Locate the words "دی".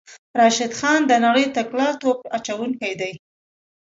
3.01-3.13